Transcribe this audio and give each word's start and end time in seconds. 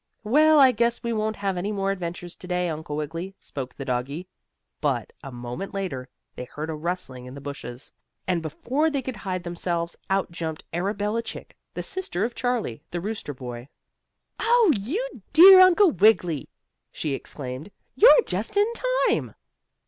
"Well, 0.23 0.59
I 0.59 0.71
guess 0.71 1.03
we 1.03 1.13
won't 1.13 1.35
have 1.35 1.57
any 1.57 1.71
more 1.71 1.91
adventures 1.91 2.35
to 2.37 2.47
day, 2.47 2.69
Uncle 2.69 2.95
Wiggily," 2.95 3.35
spoke 3.39 3.75
the 3.75 3.85
doggie, 3.85 4.27
but, 4.81 5.13
a 5.23 5.31
moment 5.31 5.75
later, 5.75 6.09
they 6.35 6.45
heard 6.45 6.71
a 6.71 6.73
rustling 6.73 7.27
in 7.27 7.35
the 7.35 7.39
bushes 7.39 7.91
and, 8.25 8.41
before 8.41 8.89
they 8.89 9.03
could 9.03 9.17
hide 9.17 9.43
themselves, 9.43 9.95
out 10.09 10.31
jumped 10.31 10.63
Arabella 10.73 11.21
Chick, 11.21 11.55
the 11.75 11.83
sister 11.83 12.23
of 12.25 12.33
Charlie, 12.33 12.81
the 12.89 12.99
rooster 12.99 13.35
boy. 13.35 13.69
"Oh, 14.39 14.73
you 14.75 15.21
dear 15.33 15.59
Uncle 15.59 15.91
Wiggily!" 15.91 16.49
she 16.91 17.13
exclaimed, 17.13 17.69
"you're 17.95 18.23
just 18.25 18.57
in 18.57 18.65
time." 19.07 19.35